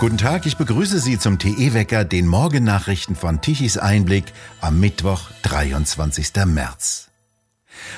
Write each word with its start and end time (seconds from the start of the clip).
Guten 0.00 0.18
Tag, 0.18 0.44
ich 0.44 0.56
begrüße 0.56 0.98
Sie 0.98 1.18
zum 1.18 1.38
TE-Wecker, 1.38 2.04
den 2.04 2.26
Morgennachrichten 2.26 3.16
von 3.16 3.40
Tichys 3.40 3.78
Einblick 3.78 4.24
am 4.60 4.78
Mittwoch, 4.80 5.30
23. 5.42 6.44
März. 6.46 7.10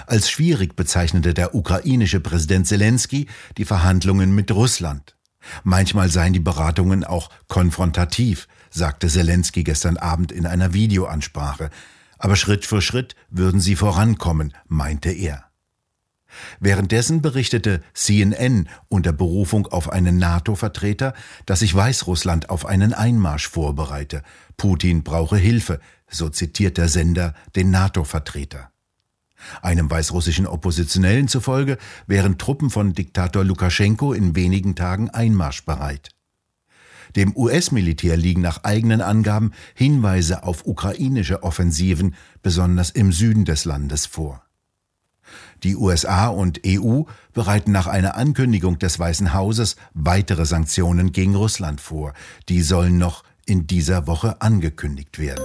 Als 0.06 0.30
schwierig 0.30 0.76
bezeichnete 0.76 1.34
der 1.34 1.54
ukrainische 1.54 2.20
Präsident 2.20 2.66
Zelensky 2.66 3.26
die 3.56 3.64
Verhandlungen 3.64 4.34
mit 4.34 4.52
Russland. 4.52 5.16
Manchmal 5.64 6.10
seien 6.10 6.32
die 6.32 6.40
Beratungen 6.40 7.02
auch 7.02 7.30
konfrontativ, 7.48 8.46
sagte 8.70 9.08
Zelensky 9.08 9.64
gestern 9.64 9.96
Abend 9.96 10.32
in 10.32 10.46
einer 10.46 10.74
Videoansprache. 10.74 11.70
Aber 12.18 12.36
Schritt 12.36 12.66
für 12.66 12.82
Schritt 12.82 13.16
würden 13.30 13.60
sie 13.60 13.74
vorankommen, 13.74 14.52
meinte 14.68 15.10
er. 15.10 15.45
Währenddessen 16.60 17.22
berichtete 17.22 17.82
CNN 17.94 18.68
unter 18.88 19.12
Berufung 19.12 19.66
auf 19.66 19.90
einen 19.90 20.18
NATO-Vertreter, 20.18 21.14
dass 21.46 21.60
sich 21.60 21.74
Weißrussland 21.74 22.50
auf 22.50 22.66
einen 22.66 22.92
Einmarsch 22.92 23.48
vorbereite. 23.48 24.22
Putin 24.56 25.02
brauche 25.02 25.36
Hilfe, 25.36 25.80
so 26.08 26.28
zitiert 26.28 26.78
der 26.78 26.88
Sender 26.88 27.34
den 27.54 27.70
NATO-Vertreter. 27.70 28.70
Einem 29.62 29.90
weißrussischen 29.90 30.46
Oppositionellen 30.46 31.28
zufolge 31.28 31.78
wären 32.06 32.38
Truppen 32.38 32.70
von 32.70 32.94
Diktator 32.94 33.44
Lukaschenko 33.44 34.12
in 34.12 34.34
wenigen 34.34 34.74
Tagen 34.74 35.10
einmarschbereit. 35.10 36.10
Dem 37.14 37.36
US-Militär 37.36 38.16
liegen 38.16 38.40
nach 38.40 38.64
eigenen 38.64 39.00
Angaben 39.00 39.52
Hinweise 39.74 40.42
auf 40.42 40.66
ukrainische 40.66 41.42
Offensiven, 41.42 42.14
besonders 42.42 42.90
im 42.90 43.12
Süden 43.12 43.44
des 43.44 43.64
Landes, 43.64 44.06
vor. 44.06 44.45
Die 45.62 45.76
USA 45.76 46.28
und 46.28 46.60
EU 46.66 47.02
bereiten 47.32 47.72
nach 47.72 47.86
einer 47.86 48.16
Ankündigung 48.16 48.78
des 48.78 48.98
Weißen 48.98 49.34
Hauses 49.34 49.76
weitere 49.94 50.46
Sanktionen 50.46 51.12
gegen 51.12 51.34
Russland 51.34 51.80
vor. 51.80 52.12
Die 52.48 52.62
sollen 52.62 52.98
noch 52.98 53.24
in 53.46 53.66
dieser 53.66 54.06
Woche 54.06 54.40
angekündigt 54.40 55.18
werden. 55.18 55.44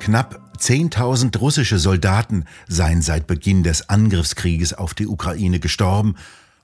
Knapp 0.00 0.40
10.000 0.58 1.38
russische 1.38 1.78
Soldaten 1.78 2.44
seien 2.68 3.02
seit 3.02 3.26
Beginn 3.26 3.62
des 3.62 3.88
Angriffskrieges 3.88 4.74
auf 4.74 4.94
die 4.94 5.06
Ukraine 5.06 5.60
gestorben 5.60 6.16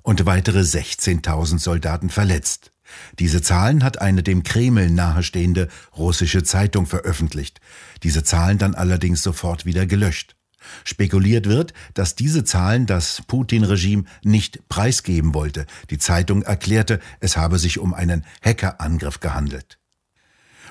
und 0.03 0.27
weitere 0.27 0.61
16.000 0.61 1.58
Soldaten 1.58 2.11
verletzt. 2.11 2.73
Diese 3.19 3.42
Zahlen 3.42 3.83
hat 3.83 4.01
eine 4.01 4.23
dem 4.23 4.42
Kreml 4.42 4.91
nahestehende 4.91 5.69
russische 5.97 6.42
Zeitung 6.45 6.86
veröffentlicht, 6.86 7.61
diese 8.03 8.23
Zahlen 8.23 8.58
dann 8.58 8.75
allerdings 8.75 9.23
sofort 9.23 9.64
wieder 9.64 9.86
gelöscht. 9.86 10.36
Spekuliert 10.84 11.47
wird, 11.47 11.72
dass 11.95 12.14
diese 12.14 12.45
Zahlen 12.45 12.86
das 12.86 13.22
Putin-Regime 13.27 14.05
nicht 14.22 14.69
preisgeben 14.69 15.34
wollte. 15.34 15.67
Die 15.91 15.98
Zeitung 15.98 16.42
erklärte, 16.42 17.00
es 17.20 17.36
habe 17.36 17.58
sich 17.58 17.78
um 17.78 17.95
einen 17.95 18.25
Hackerangriff 18.42 19.20
gehandelt. 19.20 19.78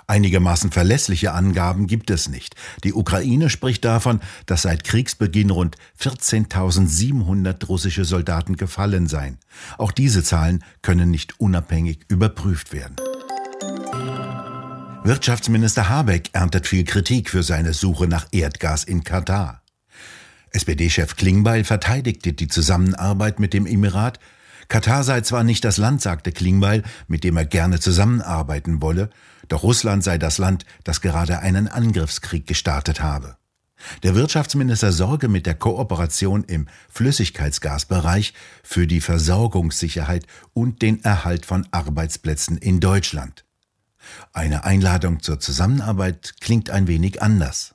Einigermaßen 0.08 0.72
verlässliche 0.72 1.32
Angaben 1.34 1.88
gibt 1.88 2.12
es 2.12 2.30
nicht. 2.30 2.56
Die 2.84 2.94
Ukraine 2.94 3.50
spricht 3.50 3.84
davon, 3.86 4.20
dass 4.46 4.62
seit 4.62 4.84
Kriegsbeginn 4.84 5.50
rund 5.50 5.78
14.700 6.00 7.66
russische 7.66 8.06
Soldaten 8.06 8.56
gefallen 8.56 9.08
seien. 9.08 9.40
Auch 9.80 9.92
diese 9.92 10.24
Zahlen 10.24 10.64
können 10.84 11.10
nicht 11.10 11.40
unabhängig 11.40 12.02
überprüft 12.08 12.72
werden. 12.72 12.98
Wirtschaftsminister 15.04 15.90
Habeck 15.90 16.30
erntet 16.34 16.68
viel 16.68 16.84
Kritik 16.84 17.30
für 17.30 17.44
seine 17.44 17.74
Suche 17.74 18.08
nach 18.08 18.28
Erdgas 18.32 18.84
in 18.84 19.04
Katar. 19.04 19.65
SPD-Chef 20.56 21.18
Klingbeil 21.18 21.64
verteidigte 21.66 22.34
die 22.34 22.48
Zusammenarbeit 22.48 23.40
mit 23.40 23.54
dem 23.54 23.66
Emirat. 23.66 24.20
Katar 24.70 25.04
sei 25.04 25.22
zwar 25.22 25.44
nicht 25.44 25.66
das 25.66 25.78
Land, 25.78 26.02
sagte 26.02 26.32
Klingbeil, 26.32 26.84
mit 27.08 27.24
dem 27.24 27.38
er 27.38 27.46
gerne 27.46 27.80
zusammenarbeiten 27.80 28.82
wolle, 28.82 29.10
doch 29.50 29.64
Russland 29.64 30.04
sei 30.04 30.18
das 30.18 30.38
Land, 30.38 30.66
das 30.84 31.02
gerade 31.02 31.40
einen 31.40 31.68
Angriffskrieg 31.68 32.48
gestartet 32.48 33.02
habe. 33.02 33.38
Der 34.04 34.16
Wirtschaftsminister 34.16 34.92
sorge 34.92 35.28
mit 35.28 35.46
der 35.46 35.56
Kooperation 35.56 36.44
im 36.46 36.68
Flüssigkeitsgasbereich 36.90 38.34
für 38.64 38.88
die 38.88 39.02
Versorgungssicherheit 39.02 40.26
und 40.54 40.82
den 40.82 41.04
Erhalt 41.04 41.46
von 41.46 41.68
Arbeitsplätzen 41.72 42.58
in 42.58 42.80
Deutschland. 42.80 43.44
Eine 44.32 44.64
Einladung 44.64 45.22
zur 45.22 45.40
Zusammenarbeit 45.40 46.36
klingt 46.40 46.70
ein 46.70 46.88
wenig 46.88 47.22
anders. 47.22 47.75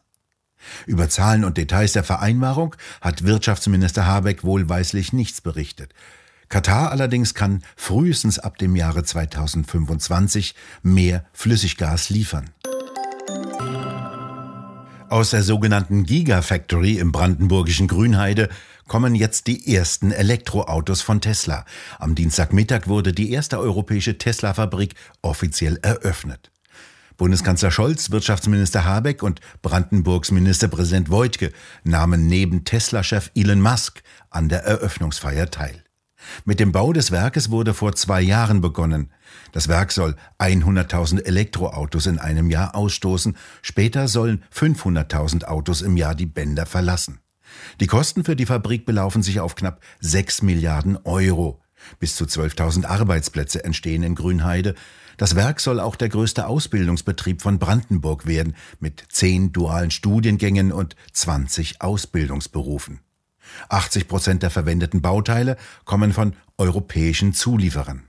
Über 0.87 1.09
Zahlen 1.09 1.45
und 1.45 1.57
Details 1.57 1.93
der 1.93 2.05
Vereinbarung 2.05 2.77
hat 3.01 3.25
Wirtschaftsminister 3.25 4.07
Habeck 4.07 4.45
wohlweislich 4.45 5.13
nichts 5.13 5.41
berichtet. 5.41 5.93
Katar 6.49 6.91
allerdings 6.91 7.35
kann 7.35 7.63
frühestens 7.77 8.39
ab 8.41 8.59
dem 8.59 8.75
Jahre 8.75 9.05
2025 9.05 10.55
mehr 10.83 11.25
Flüssiggas 11.33 12.11
liefern. 12.11 12.51
Aus 15.09 15.31
der 15.31 15.43
sogenannten 15.43 16.05
Gigafactory 16.05 16.99
im 16.99 17.11
brandenburgischen 17.11 17.89
Grünheide 17.89 18.49
kommen 18.87 19.15
jetzt 19.15 19.47
die 19.47 19.75
ersten 19.75 20.13
Elektroautos 20.13 21.03
von 21.03 21.21
Tesla. 21.21 21.65
Am 21.99 22.15
Dienstagmittag 22.15 22.87
wurde 22.87 23.13
die 23.13 23.31
erste 23.31 23.59
europäische 23.59 24.19
Tesla-Fabrik 24.19 24.95
offiziell 25.23 25.79
eröffnet. 25.83 26.51
Bundeskanzler 27.21 27.71
Scholz, 27.71 28.11
Wirtschaftsminister 28.11 28.87
Habeck 28.87 29.23
und 29.23 29.43
Brandenburgs 29.61 30.31
Ministerpräsident 30.31 31.11
Woidke 31.11 31.53
nahmen 31.85 32.29
neben 32.29 32.65
Tesla-Chef 32.65 33.31
Elon 33.35 33.61
Musk 33.61 34.03
an 34.31 34.49
der 34.49 34.65
Eröffnungsfeier 34.65 35.51
teil. 35.51 35.85
Mit 36.47 36.61
dem 36.61 36.73
Bau 36.73 36.95
des 36.95 37.11
Werkes 37.11 37.51
wurde 37.51 37.75
vor 37.75 37.95
zwei 37.95 38.23
Jahren 38.23 38.63
begonnen. 38.63 39.11
Das 39.53 39.69
Werk 39.69 39.93
soll 39.93 40.17
100.000 40.39 41.23
Elektroautos 41.27 42.07
in 42.07 42.19
einem 42.19 42.49
Jahr 42.49 42.75
ausstoßen, 42.75 43.37
später 43.61 44.09
sollen 44.09 44.43
500.000 44.55 45.45
Autos 45.45 45.83
im 45.83 45.99
Jahr 45.99 46.15
die 46.15 46.25
Bänder 46.25 46.65
verlassen. 46.65 47.21
Die 47.81 47.87
Kosten 47.87 48.25
für 48.25 48.35
die 48.35 48.47
Fabrik 48.47 48.87
belaufen 48.87 49.23
sich 49.23 49.41
auf 49.41 49.57
knapp 49.57 49.83
6 50.01 50.41
Milliarden 50.41 50.97
Euro. 51.05 51.61
Bis 51.99 52.17
zu 52.17 52.25
12.000 52.25 52.87
Arbeitsplätze 52.87 53.65
entstehen 53.65 54.03
in 54.03 54.15
Grünheide. 54.15 54.75
Das 55.21 55.37
Werk 55.37 55.61
soll 55.61 55.81
auch 55.81 55.97
der 55.97 56.09
größte 56.09 56.47
Ausbildungsbetrieb 56.47 57.43
von 57.43 57.59
Brandenburg 57.59 58.25
werden, 58.25 58.57
mit 58.79 59.05
zehn 59.11 59.53
dualen 59.53 59.91
Studiengängen 59.91 60.73
und 60.73 60.97
20 61.13 61.83
Ausbildungsberufen. 61.83 63.01
80 63.69 64.09
Prozent 64.09 64.43
der 64.43 64.49
verwendeten 64.49 65.03
Bauteile 65.03 65.59
kommen 65.85 66.15
von 66.15 66.37
europäischen 66.57 67.35
Zulieferern. 67.35 68.05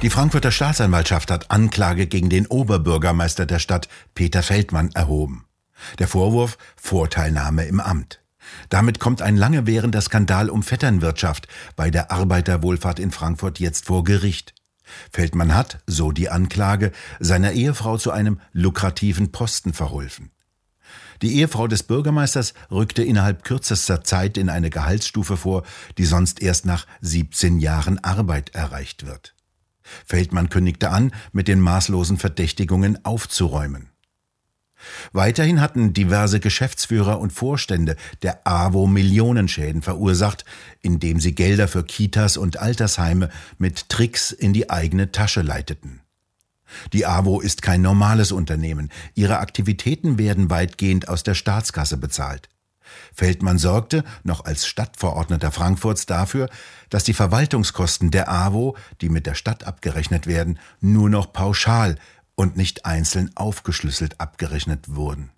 Die 0.00 0.08
Frankfurter 0.08 0.50
Staatsanwaltschaft 0.50 1.30
hat 1.30 1.50
Anklage 1.50 2.06
gegen 2.06 2.30
den 2.30 2.46
Oberbürgermeister 2.46 3.44
der 3.44 3.58
Stadt 3.58 3.90
Peter 4.14 4.42
Feldmann 4.42 4.90
erhoben. 4.94 5.44
Der 5.98 6.08
Vorwurf 6.08 6.56
Vorteilnahme 6.76 7.66
im 7.66 7.80
Amt. 7.80 8.23
Damit 8.68 8.98
kommt 8.98 9.22
ein 9.22 9.36
lange 9.36 9.66
währender 9.66 10.00
Skandal 10.00 10.50
um 10.50 10.62
Vetternwirtschaft 10.62 11.48
bei 11.76 11.90
der 11.90 12.10
Arbeiterwohlfahrt 12.10 12.98
in 12.98 13.10
Frankfurt 13.10 13.58
jetzt 13.60 13.86
vor 13.86 14.04
Gericht. 14.04 14.54
Feldmann 15.10 15.54
hat, 15.54 15.82
so 15.86 16.12
die 16.12 16.28
Anklage, 16.28 16.92
seiner 17.20 17.52
Ehefrau 17.52 17.96
zu 17.96 18.10
einem 18.10 18.40
lukrativen 18.52 19.32
Posten 19.32 19.72
verholfen. 19.72 20.30
Die 21.22 21.36
Ehefrau 21.36 21.66
des 21.68 21.84
Bürgermeisters 21.84 22.54
rückte 22.70 23.02
innerhalb 23.02 23.44
kürzester 23.44 24.04
Zeit 24.04 24.36
in 24.36 24.50
eine 24.50 24.70
Gehaltsstufe 24.70 25.36
vor, 25.36 25.62
die 25.96 26.04
sonst 26.04 26.42
erst 26.42 26.66
nach 26.66 26.86
17 27.00 27.60
Jahren 27.60 28.02
Arbeit 28.02 28.54
erreicht 28.54 29.06
wird. 29.06 29.34
Feldmann 30.06 30.48
kündigte 30.48 30.90
an, 30.90 31.12
mit 31.32 31.48
den 31.48 31.60
maßlosen 31.60 32.16
Verdächtigungen 32.16 33.04
aufzuräumen. 33.04 33.93
Weiterhin 35.12 35.60
hatten 35.60 35.92
diverse 35.92 36.40
Geschäftsführer 36.40 37.20
und 37.20 37.32
Vorstände 37.32 37.96
der 38.22 38.46
AWO 38.46 38.86
Millionenschäden 38.86 39.82
verursacht, 39.82 40.44
indem 40.80 41.20
sie 41.20 41.34
Gelder 41.34 41.68
für 41.68 41.84
Kitas 41.84 42.36
und 42.36 42.58
Altersheime 42.58 43.30
mit 43.58 43.88
Tricks 43.88 44.30
in 44.30 44.52
die 44.52 44.70
eigene 44.70 45.12
Tasche 45.12 45.42
leiteten. 45.42 46.00
Die 46.92 47.06
AWO 47.06 47.40
ist 47.40 47.62
kein 47.62 47.82
normales 47.82 48.32
Unternehmen. 48.32 48.90
Ihre 49.14 49.38
Aktivitäten 49.38 50.18
werden 50.18 50.50
weitgehend 50.50 51.08
aus 51.08 51.22
der 51.22 51.34
Staatskasse 51.34 51.96
bezahlt. 51.96 52.48
Feldmann 53.14 53.58
sorgte, 53.58 54.04
noch 54.22 54.44
als 54.44 54.66
Stadtverordneter 54.66 55.50
Frankfurts, 55.50 56.06
dafür, 56.06 56.48
dass 56.90 57.04
die 57.04 57.14
Verwaltungskosten 57.14 58.10
der 58.10 58.30
AWO, 58.30 58.76
die 59.00 59.08
mit 59.08 59.26
der 59.26 59.34
Stadt 59.34 59.64
abgerechnet 59.64 60.26
werden, 60.26 60.58
nur 60.80 61.08
noch 61.08 61.32
pauschal 61.32 61.96
und 62.34 62.56
nicht 62.56 62.84
einzeln 62.86 63.30
aufgeschlüsselt 63.34 64.20
abgerechnet 64.20 64.94
wurden. 64.94 65.30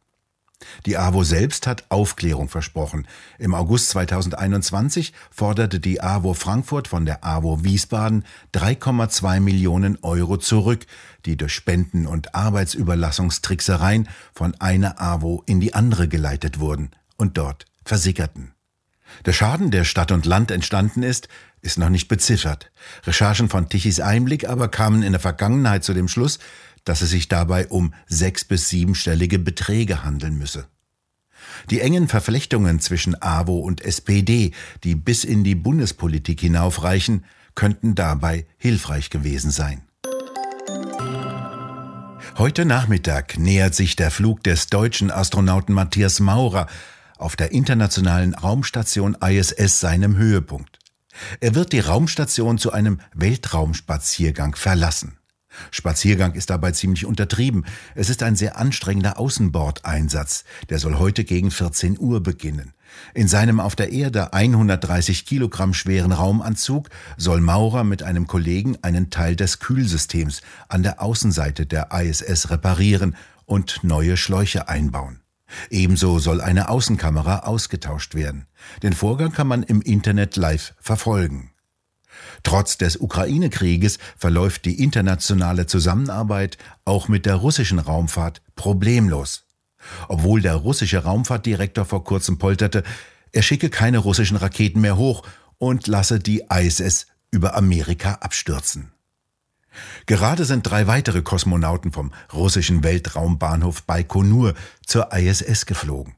Die 0.87 0.97
AWO 0.97 1.23
selbst 1.23 1.67
hat 1.67 1.85
Aufklärung 1.91 2.49
versprochen. 2.49 3.07
Im 3.39 3.55
August 3.55 3.91
2021 3.91 5.13
forderte 5.31 5.81
die 5.81 6.01
AWO 6.01 6.33
Frankfurt 6.33 6.89
von 6.89 7.05
der 7.05 7.25
AWO 7.25 7.63
Wiesbaden 7.63 8.25
3,2 8.55 9.41
Millionen 9.41 9.99
Euro 10.03 10.39
zurück, 10.39 10.87
die 11.27 11.37
durch 11.37 11.53
Spenden 11.53 12.07
und 12.07 12.35
Arbeitsüberlassungstricksereien 12.35 14.09
von 14.33 14.55
einer 14.59 15.01
AWO 15.01 15.43
in 15.47 15.61
die 15.61 15.75
andere 15.75 16.09
geleitet 16.09 16.59
wurden 16.59 16.91
und 17.17 17.37
dort 17.37 17.67
versickerten. 17.85 18.53
Der 19.25 19.33
Schaden, 19.33 19.71
der 19.71 19.85
Stadt 19.85 20.11
und 20.11 20.27
Land 20.27 20.51
entstanden 20.51 21.03
ist, 21.03 21.29
ist 21.61 21.79
noch 21.79 21.89
nicht 21.89 22.09
beziffert. 22.09 22.71
Recherchen 23.05 23.49
von 23.49 23.69
Tichys 23.69 24.01
Einblick 24.01 24.49
aber 24.49 24.69
kamen 24.69 25.03
in 25.03 25.13
der 25.13 25.21
Vergangenheit 25.21 25.85
zu 25.85 25.95
dem 25.95 26.09
Schluss, 26.09 26.39
dass 26.87 27.03
es 27.03 27.11
sich 27.11 27.29
dabei 27.29 27.67
um 27.67 27.93
sechs- 28.07 28.45
bis 28.45 28.71
siebenstellige 28.71 29.39
Beträge 29.39 30.03
handeln 30.03 30.39
müsse. 30.39 30.67
Die 31.71 31.81
engen 31.81 32.09
Verflechtungen 32.09 32.81
zwischen 32.81 33.21
AWO 33.21 33.59
und 33.59 33.83
SPD, 33.83 34.53
die 34.85 34.95
bis 34.95 35.25
in 35.25 35.45
die 35.45 35.55
Bundespolitik 35.55 36.41
hinaufreichen, 36.41 37.25
könnten 37.55 37.95
dabei 37.95 38.47
hilfreich 38.57 39.11
gewesen 39.11 39.51
sein. 39.51 39.83
Heute 42.39 42.65
Nachmittag 42.65 43.39
nähert 43.39 43.75
sich 43.75 43.97
der 43.97 44.11
Flug 44.11 44.45
des 44.45 44.69
deutschen 44.69 45.11
Astronauten 45.11 45.75
Matthias 45.75 46.21
Maurer 46.21 46.67
auf 47.17 47.35
der 47.35 47.51
internationalen 47.53 48.35
Raumstation 48.35 49.17
ISS 49.21 49.81
seinem 49.81 50.17
Höhepunkt. 50.17 50.79
Er 51.41 51.55
wird 51.55 51.73
die 51.73 51.81
Raumstation 51.81 52.59
zu 52.59 52.73
einem 52.73 53.01
Weltraumspaziergang 53.15 54.55
verlassen. 54.55 55.17
Spaziergang 55.71 56.35
ist 56.35 56.51
dabei 56.51 56.73
ziemlich 56.73 57.07
untertrieben. 57.07 57.65
Es 57.95 58.11
ist 58.11 58.23
ein 58.23 58.37
sehr 58.37 58.57
anstrengender 58.59 59.19
Außenbordeinsatz. 59.19 60.45
Der 60.69 60.79
soll 60.79 60.99
heute 60.99 61.25
gegen 61.25 61.51
14 61.51 61.99
Uhr 61.99 62.23
beginnen. 62.23 62.73
In 63.15 63.29
seinem 63.29 63.61
auf 63.61 63.77
der 63.77 63.93
Erde 63.93 64.33
130 64.33 65.27
Kilogramm 65.27 65.75
schweren 65.75 66.13
Raumanzug 66.13 66.89
soll 67.17 67.41
Maurer 67.41 67.85
mit 67.85 68.03
einem 68.03 68.27
Kollegen 68.27 68.79
einen 68.83 69.11
Teil 69.11 69.37
des 69.37 69.59
Kühlsystems 69.59 70.43
an 70.69 70.83
der 70.83 71.03
Außenseite 71.03 71.67
der 71.67 71.89
ISS 71.93 72.51
reparieren 72.51 73.17
und 73.45 73.83
neue 73.83 74.17
Schläuche 74.17 74.69
einbauen. 74.69 75.21
Ebenso 75.71 76.19
soll 76.19 76.41
eine 76.41 76.69
Außenkamera 76.69 77.41
ausgetauscht 77.41 78.15
werden. 78.15 78.47
Den 78.83 78.93
Vorgang 78.93 79.33
kann 79.33 79.47
man 79.47 79.63
im 79.63 79.81
Internet 79.81 80.37
live 80.37 80.75
verfolgen. 80.81 81.51
Trotz 82.43 82.79
des 82.79 82.97
Ukraine-Krieges 82.97 83.99
verläuft 84.17 84.65
die 84.65 84.83
internationale 84.83 85.67
Zusammenarbeit 85.67 86.59
auch 86.85 87.09
mit 87.09 87.27
der 87.27 87.37
russischen 87.37 87.79
Raumfahrt 87.79 88.43
problemlos. 88.55 89.45
Obwohl 90.09 90.41
der 90.41 90.55
russische 90.55 91.05
Raumfahrtdirektor 91.05 91.85
vor 91.85 92.05
kurzem 92.05 92.39
polterte, 92.39 92.83
er 93.33 93.43
schicke 93.43 93.71
keine 93.71 93.99
russischen 93.99 94.37
Raketen 94.37 94.81
mehr 94.81 94.97
hoch 94.97 95.23
und 95.59 95.87
lasse 95.87 96.19
die 96.19 96.45
ISS 96.51 97.07
über 97.31 97.55
Amerika 97.55 98.15
abstürzen. 98.15 98.93
Gerade 100.07 100.45
sind 100.45 100.63
drei 100.63 100.87
weitere 100.87 101.23
Kosmonauten 101.23 101.93
vom 101.93 102.13
russischen 102.33 102.83
Weltraumbahnhof 102.83 103.83
Baikonur 103.83 104.55
zur 104.87 105.13
ISS 105.13 105.67
geflogen. 105.67 106.15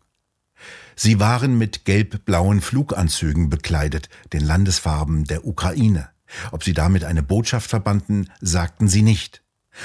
Sie 1.01 1.21
waren 1.21 1.57
mit 1.57 1.85
gelb-blauen 1.85 2.61
Fluganzügen 2.61 3.51
bekleidet, 3.51 4.09
den 4.33 4.41
Landesfarben 4.41 5.23
der 5.27 5.47
Ukraine. 5.47 6.09
Ob 6.51 6.65
sie 6.65 6.73
damit 6.73 7.05
eine 7.05 7.23
Botschaft 7.23 7.71
verbanden, 7.71 8.29
sagten 8.41 8.89
sie 8.89 9.03
nicht. 9.03 9.45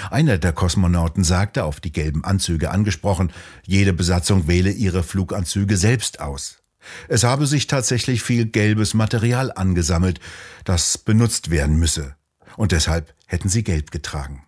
Einer 0.10 0.40
der 0.40 0.54
Kosmonauten 0.54 1.24
sagte, 1.24 1.66
auf 1.66 1.80
die 1.80 1.92
gelben 1.92 2.24
Anzüge 2.24 2.72
angesprochen, 2.72 3.32
jede 3.64 3.94
Besatzung 3.94 4.48
wähle 4.48 4.72
ihre 4.72 5.04
Fluganzüge 5.04 5.78
selbst 5.78 6.20
aus. 6.20 6.64
Es 7.08 7.24
habe 7.24 7.46
sich 7.46 7.68
tatsächlich 7.68 8.24
viel 8.24 8.48
gelbes 8.48 8.96
Material 8.96 9.52
angesammelt, 9.52 10.20
das 10.64 10.98
benutzt 10.98 11.52
werden 11.52 11.76
müsse, 11.78 12.16
und 12.58 12.72
deshalb 12.72 13.14
hätten 13.28 13.50
sie 13.50 13.64
gelb 13.64 13.92
getragen. 13.92 14.48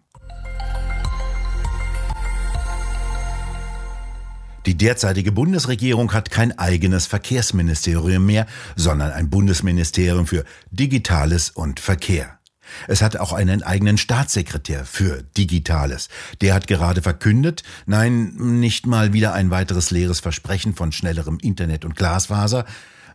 Die 4.66 4.76
derzeitige 4.76 5.32
Bundesregierung 5.32 6.14
hat 6.14 6.32
kein 6.32 6.58
eigenes 6.58 7.06
Verkehrsministerium 7.06 8.26
mehr, 8.26 8.48
sondern 8.76 9.12
ein 9.12 9.30
Bundesministerium 9.30 10.26
für 10.26 10.44
Digitales 10.72 11.52
und 11.52 11.80
Verkehr. 11.80 12.40
Es 12.88 13.04
hat 13.04 13.18
auch 13.18 13.32
einen 13.32 13.62
eigenen 13.62 14.00
Staatssekretär 14.00 14.86
für 14.86 15.22
Digitales. 15.38 16.10
Der 16.42 16.56
hat 16.56 16.66
gerade 16.66 17.04
verkündet, 17.04 17.62
nein, 17.86 18.34
nicht 18.60 18.88
mal 18.88 19.14
wieder 19.14 19.34
ein 19.34 19.52
weiteres 19.52 19.92
leeres 19.92 20.20
Versprechen 20.20 20.74
von 20.74 20.92
schnellerem 20.92 21.38
Internet 21.40 21.86
und 21.86 21.96
Glasfaser, 21.96 22.66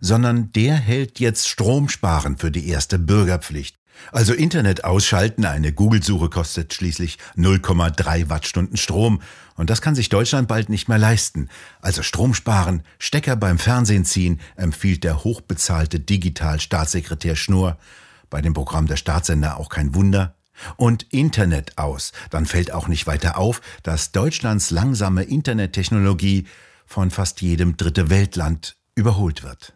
sondern 0.01 0.53
der 0.53 0.77
hält 0.77 1.19
jetzt 1.19 1.49
Stromsparen 1.49 2.39
für 2.39 2.53
die 2.53 2.69
erste 2.69 2.99
Bürgerpflicht. 3.01 3.80
Also 4.13 4.35
Internet 4.35 4.85
ausschalten, 4.85 5.45
eine 5.45 5.73
Google-Suche 5.73 6.29
kostet 6.29 6.75
schließlich 6.75 7.19
0,3 7.37 8.29
Wattstunden 8.29 8.77
Strom 8.77 9.21
und 9.61 9.69
das 9.69 9.83
kann 9.83 9.95
sich 9.95 10.09
Deutschland 10.09 10.49
bald 10.49 10.71
nicht 10.71 10.89
mehr 10.89 10.99
leisten. 10.99 11.51
Also 11.83 12.03
Strom 12.03 12.33
sparen, 12.33 12.83
Stecker 12.99 13.37
beim 13.37 13.59
Fernsehen 13.59 14.05
ziehen, 14.07 14.41
empfiehlt 14.57 15.05
der 15.05 15.23
hochbezahlte 15.23 16.01
Digital-Staatssekretär 16.01 17.37
Schnurr. 17.37 17.77
Bei 18.31 18.41
dem 18.41 18.55
Programm 18.55 18.87
der 18.87 18.97
Staatssender 18.97 19.59
auch 19.59 19.69
kein 19.69 19.95
Wunder. 19.95 20.35
Und 20.77 21.05
Internet 21.13 21.79
aus. 21.79 22.13
Dann 22.31 22.47
fällt 22.47 22.73
auch 22.73 22.89
nicht 22.89 23.07
weiter 23.07 23.39
auf, 23.39 23.61
dass 23.83 24.13
Deutschlands 24.13 24.71
langsame 24.71 25.25
Internettechnologie 25.25 26.47
von 26.87 27.11
fast 27.11 27.41
jedem 27.41 27.77
dritte 27.77 28.11
Weltland 28.11 28.77
überholt 28.95 29.43
wird. 29.43 29.75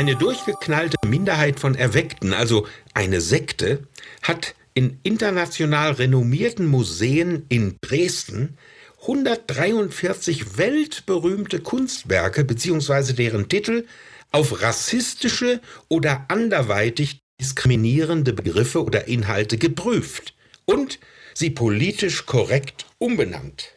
Eine 0.00 0.16
durchgeknallte 0.16 0.96
Minderheit 1.06 1.60
von 1.60 1.74
Erweckten, 1.74 2.32
also 2.32 2.66
eine 2.94 3.20
Sekte, 3.20 3.86
hat 4.22 4.54
in 4.72 4.98
international 5.02 5.92
renommierten 5.92 6.66
Museen 6.66 7.44
in 7.50 7.76
Dresden 7.82 8.56
143 9.02 10.56
weltberühmte 10.56 11.60
Kunstwerke 11.60 12.44
bzw. 12.44 13.12
deren 13.12 13.50
Titel 13.50 13.84
auf 14.30 14.62
rassistische 14.62 15.60
oder 15.88 16.24
anderweitig 16.28 17.20
diskriminierende 17.38 18.32
Begriffe 18.32 18.82
oder 18.82 19.06
Inhalte 19.06 19.58
geprüft 19.58 20.34
und 20.64 20.98
sie 21.34 21.50
politisch 21.50 22.24
korrekt 22.24 22.86
umbenannt. 22.96 23.74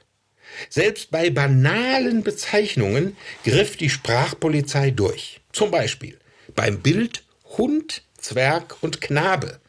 Selbst 0.70 1.12
bei 1.12 1.30
banalen 1.30 2.24
Bezeichnungen 2.24 3.16
griff 3.44 3.78
die 3.78 3.90
Sprachpolizei 3.90 4.92
durch. 4.92 5.42
Zum 5.52 5.72
Beispiel 5.72 6.18
beim 6.56 6.80
Bild 6.80 7.24
Hund, 7.58 8.04
Zwerg 8.18 8.78
und 8.82 9.02
Knabe. 9.02 9.60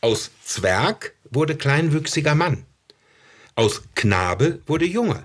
Aus 0.00 0.30
Zwerg 0.44 1.14
wurde 1.30 1.56
kleinwüchsiger 1.56 2.34
Mann. 2.34 2.64
Aus 3.54 3.82
Knabe 3.94 4.60
wurde 4.66 4.86
Junge. 4.86 5.24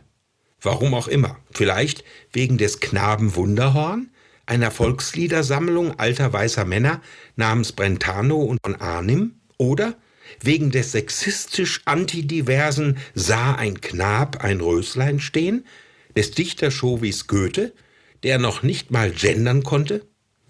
Warum 0.62 0.94
auch 0.94 1.08
immer. 1.08 1.40
Vielleicht 1.52 2.04
wegen 2.34 2.58
des 2.58 2.80
Knaben 2.80 3.36
Wunderhorn, 3.36 4.10
einer 4.46 4.72
Volksliedersammlung 4.72 6.00
alter 6.00 6.34
weißer 6.34 6.66
Männer 6.66 7.02
namens 7.36 7.72
Brentano 7.72 8.38
und 8.38 8.60
von 8.64 8.76
Arnim, 8.76 9.36
oder 9.58 9.96
wegen 10.42 10.72
des 10.72 10.92
sexistisch 10.92 11.82
antidiversen 11.86 12.98
Sah 13.14 13.56
ein 13.56 13.82
Knab 13.82 14.44
ein 14.44 14.62
Röslein 14.62 15.20
stehen, 15.20 15.66
des 16.16 16.32
Dichter 16.32 16.72
Chauvis 16.72 17.28
Goethe, 17.28 17.74
der 18.24 18.40
noch 18.40 18.64
nicht 18.64 18.92
mal 18.92 19.12
gendern 19.12 19.64
konnte? 19.64 20.06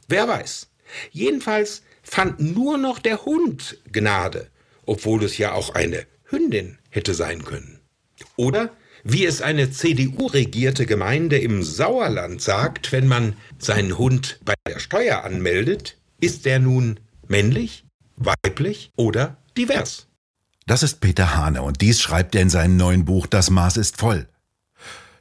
Wer 0.07 0.27
weiß. 0.27 0.69
Jedenfalls 1.11 1.81
fand 2.03 2.39
nur 2.39 2.77
noch 2.77 2.99
der 2.99 3.25
Hund 3.25 3.79
Gnade, 3.91 4.49
obwohl 4.85 5.23
es 5.23 5.37
ja 5.37 5.53
auch 5.53 5.73
eine 5.73 6.05
Hündin 6.25 6.77
hätte 6.89 7.13
sein 7.13 7.43
können. 7.43 7.79
Oder 8.35 8.71
wie 9.03 9.25
es 9.25 9.41
eine 9.41 9.69
CDU-regierte 9.71 10.85
Gemeinde 10.85 11.37
im 11.37 11.63
Sauerland 11.63 12.41
sagt, 12.41 12.91
wenn 12.91 13.07
man 13.07 13.35
seinen 13.59 13.97
Hund 13.97 14.39
bei 14.43 14.55
der 14.67 14.79
Steuer 14.79 15.23
anmeldet, 15.23 15.97
ist 16.19 16.45
der 16.45 16.59
nun 16.59 16.99
männlich, 17.27 17.85
weiblich 18.15 18.91
oder 18.95 19.37
divers. 19.57 20.07
Das 20.65 20.83
ist 20.83 20.99
Peter 20.99 21.35
Hane 21.35 21.61
und 21.61 21.81
dies 21.81 22.01
schreibt 22.01 22.35
er 22.35 22.41
in 22.41 22.49
seinem 22.49 22.77
neuen 22.77 23.05
Buch 23.05 23.27
Das 23.27 23.49
Maß 23.49 23.77
ist 23.77 23.97
voll. 23.97 24.27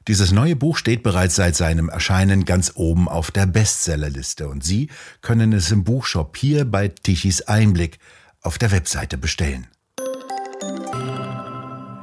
Dieses 0.07 0.33
neue 0.33 0.57
Buch 0.57 0.77
steht 0.77 1.03
bereits 1.03 1.35
seit 1.35 1.57
seinem 1.57 1.89
Erscheinen 1.89 2.45
ganz 2.45 2.73
oben 2.75 3.09
auf 3.09 3.31
der 3.31 3.47
Bestsellerliste 3.47 4.49
und 4.49 4.63
Sie 4.63 4.91
können 5.23 5.53
es 5.53 5.71
im 5.71 5.85
Buchshop 5.85 6.37
hier 6.37 6.65
bei 6.65 6.89
Tichys 6.89 7.43
Einblick 7.43 7.99
auf 8.43 8.59
der 8.59 8.71
Webseite 8.71 9.17
bestellen. 9.17 9.67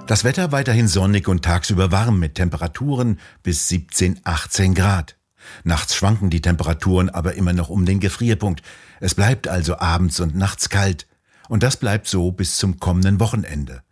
Das 0.07 0.23
Wetter 0.23 0.51
weiterhin 0.51 0.87
sonnig 0.87 1.27
und 1.27 1.45
tagsüber 1.45 1.91
warm 1.91 2.19
mit 2.19 2.35
Temperaturen 2.35 3.19
bis 3.43 3.67
17, 3.67 4.21
18 4.23 4.73
Grad. 4.73 5.15
Nachts 5.63 5.95
schwanken 5.95 6.29
die 6.29 6.41
Temperaturen 6.41 7.09
aber 7.09 7.35
immer 7.35 7.53
noch 7.53 7.69
um 7.69 7.85
den 7.85 7.99
Gefrierpunkt. 7.99 8.61
Es 8.99 9.15
bleibt 9.15 9.47
also 9.47 9.77
abends 9.77 10.19
und 10.19 10.35
nachts 10.35 10.69
kalt. 10.69 11.07
Und 11.51 11.63
das 11.63 11.75
bleibt 11.75 12.07
so 12.07 12.31
bis 12.31 12.55
zum 12.55 12.79
kommenden 12.79 13.19
Wochenende. 13.19 13.83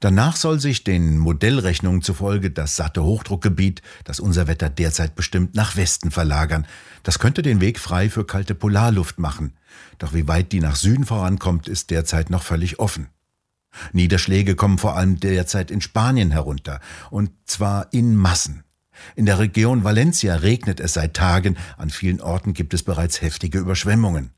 Danach 0.00 0.34
soll 0.34 0.58
sich 0.60 0.82
den 0.82 1.18
Modellrechnungen 1.18 2.00
zufolge 2.00 2.50
das 2.50 2.76
satte 2.76 3.02
Hochdruckgebiet, 3.04 3.82
das 4.04 4.18
unser 4.18 4.46
Wetter 4.46 4.70
derzeit 4.70 5.14
bestimmt, 5.14 5.54
nach 5.54 5.76
Westen 5.76 6.10
verlagern. 6.10 6.66
Das 7.02 7.18
könnte 7.18 7.42
den 7.42 7.60
Weg 7.60 7.78
frei 7.78 8.08
für 8.08 8.24
kalte 8.24 8.54
Polarluft 8.54 9.18
machen. 9.18 9.52
Doch 9.98 10.14
wie 10.14 10.26
weit 10.26 10.52
die 10.52 10.60
nach 10.60 10.74
Süden 10.74 11.04
vorankommt, 11.04 11.68
ist 11.68 11.90
derzeit 11.90 12.30
noch 12.30 12.42
völlig 12.42 12.78
offen. 12.78 13.08
Niederschläge 13.92 14.54
kommen 14.54 14.78
vor 14.78 14.96
allem 14.96 15.20
derzeit 15.20 15.70
in 15.70 15.82
Spanien 15.82 16.30
herunter, 16.30 16.80
und 17.10 17.30
zwar 17.44 17.92
in 17.92 18.16
Massen. 18.16 18.64
In 19.16 19.26
der 19.26 19.38
Region 19.38 19.84
Valencia 19.84 20.36
regnet 20.36 20.80
es 20.80 20.94
seit 20.94 21.12
Tagen, 21.12 21.58
an 21.76 21.90
vielen 21.90 22.22
Orten 22.22 22.54
gibt 22.54 22.72
es 22.72 22.82
bereits 22.82 23.20
heftige 23.20 23.58
Überschwemmungen. 23.58 24.30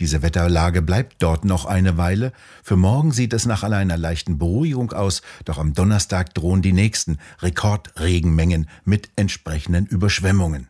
Diese 0.00 0.22
Wetterlage 0.22 0.82
bleibt 0.82 1.16
dort 1.22 1.44
noch 1.44 1.66
eine 1.66 1.96
Weile. 1.96 2.32
Für 2.62 2.76
morgen 2.76 3.12
sieht 3.12 3.32
es 3.32 3.46
nach 3.46 3.62
einer 3.62 3.96
leichten 3.96 4.38
Beruhigung 4.38 4.92
aus, 4.92 5.22
doch 5.44 5.58
am 5.58 5.72
Donnerstag 5.72 6.34
drohen 6.34 6.62
die 6.62 6.72
nächsten 6.72 7.18
Rekordregenmengen 7.40 8.68
mit 8.84 9.10
entsprechenden 9.16 9.86
Überschwemmungen. 9.86 10.68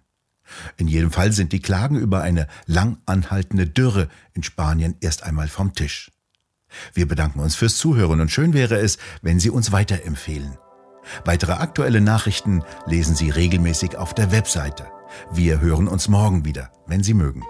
In 0.76 0.88
jedem 0.88 1.10
Fall 1.10 1.32
sind 1.32 1.52
die 1.52 1.62
Klagen 1.62 1.96
über 1.96 2.22
eine 2.22 2.46
lang 2.66 2.98
anhaltende 3.06 3.66
Dürre 3.66 4.08
in 4.34 4.42
Spanien 4.42 4.96
erst 5.00 5.22
einmal 5.22 5.48
vom 5.48 5.72
Tisch. 5.72 6.10
Wir 6.92 7.08
bedanken 7.08 7.40
uns 7.40 7.54
fürs 7.54 7.76
Zuhören 7.78 8.20
und 8.20 8.30
schön 8.30 8.52
wäre 8.52 8.76
es, 8.76 8.98
wenn 9.22 9.40
Sie 9.40 9.50
uns 9.50 9.72
weiterempfehlen. 9.72 10.58
Weitere 11.24 11.52
aktuelle 11.52 12.00
Nachrichten 12.00 12.62
lesen 12.86 13.14
Sie 13.14 13.30
regelmäßig 13.30 13.96
auf 13.96 14.14
der 14.14 14.32
Webseite. 14.32 14.86
Wir 15.32 15.60
hören 15.60 15.88
uns 15.88 16.08
morgen 16.08 16.44
wieder, 16.44 16.72
wenn 16.86 17.02
Sie 17.02 17.14
mögen. 17.14 17.44